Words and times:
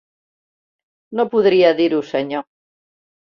No 1.19 1.25
podria 1.35 1.69
dir-ho, 1.81 2.01
senyor. 2.13 2.47